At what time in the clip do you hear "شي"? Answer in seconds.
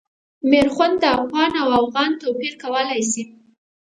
3.11-3.23